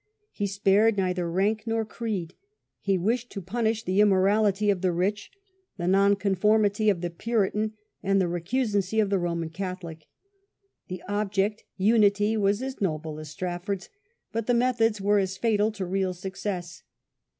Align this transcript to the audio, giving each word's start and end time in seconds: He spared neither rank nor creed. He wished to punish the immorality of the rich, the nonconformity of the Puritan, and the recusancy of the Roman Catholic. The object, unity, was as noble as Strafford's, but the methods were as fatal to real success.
He 0.31 0.47
spared 0.47 0.97
neither 0.97 1.29
rank 1.29 1.67
nor 1.67 1.85
creed. 1.85 2.33
He 2.79 2.97
wished 2.97 3.29
to 3.33 3.39
punish 3.39 3.83
the 3.83 4.01
immorality 4.01 4.71
of 4.71 4.81
the 4.81 4.91
rich, 4.91 5.29
the 5.77 5.87
nonconformity 5.87 6.89
of 6.89 7.01
the 7.01 7.11
Puritan, 7.11 7.73
and 8.01 8.19
the 8.19 8.27
recusancy 8.27 8.99
of 8.99 9.11
the 9.11 9.19
Roman 9.19 9.51
Catholic. 9.51 10.07
The 10.87 11.03
object, 11.07 11.65
unity, 11.77 12.35
was 12.35 12.63
as 12.63 12.81
noble 12.81 13.19
as 13.19 13.29
Strafford's, 13.29 13.89
but 14.31 14.47
the 14.47 14.55
methods 14.55 14.99
were 14.99 15.19
as 15.19 15.37
fatal 15.37 15.71
to 15.73 15.85
real 15.85 16.15
success. 16.15 16.81